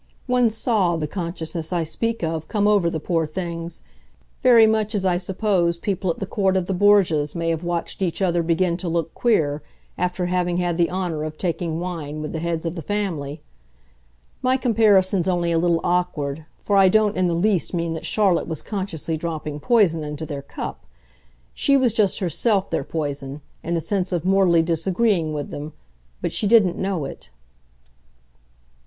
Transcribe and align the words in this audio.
One 0.25 0.49
SAW 0.49 0.95
the 0.97 1.05
consciousness 1.05 1.71
I 1.71 1.83
speak 1.83 2.23
of 2.23 2.47
come 2.47 2.67
over 2.67 2.89
the 2.89 2.99
poor 2.99 3.27
things, 3.27 3.83
very 4.41 4.65
much 4.65 4.95
as 4.95 5.05
I 5.05 5.17
suppose 5.17 5.77
people 5.77 6.09
at 6.09 6.17
the 6.17 6.25
court 6.25 6.57
of 6.57 6.65
the 6.65 6.73
Borgias 6.73 7.35
may 7.35 7.49
have 7.49 7.63
watched 7.63 8.01
each 8.01 8.19
other 8.19 8.41
begin 8.41 8.77
to 8.77 8.89
look 8.89 9.13
queer 9.13 9.61
after 9.99 10.25
having 10.25 10.57
had 10.57 10.79
the 10.79 10.89
honour 10.89 11.23
of 11.23 11.37
taking 11.37 11.79
wine 11.79 12.19
with 12.19 12.31
the 12.33 12.39
heads 12.39 12.65
of 12.65 12.73
the 12.73 12.81
family. 12.81 13.41
My 14.41 14.57
comparison's 14.57 15.27
only 15.27 15.51
a 15.51 15.59
little 15.59 15.79
awkward, 15.83 16.45
for 16.57 16.77
I 16.77 16.89
don't 16.89 17.15
in 17.15 17.27
the 17.27 17.35
least 17.35 17.71
mean 17.71 17.93
that 17.93 18.03
Charlotte 18.03 18.47
was 18.47 18.63
consciously 18.63 19.17
dropping 19.17 19.59
poison 19.59 20.03
into 20.03 20.25
their 20.25 20.41
cup. 20.41 20.87
She 21.53 21.77
was 21.77 21.93
just 21.93 22.17
herself 22.17 22.71
their 22.71 22.83
poison, 22.83 23.41
in 23.61 23.75
the 23.75 23.81
sense 23.81 24.11
of 24.11 24.25
mortally 24.25 24.63
disagreeing 24.63 25.31
with 25.31 25.51
them 25.51 25.73
but 26.23 26.31
she 26.31 26.47
didn't 26.47 26.75
know 26.79 27.05
it." 27.05 27.29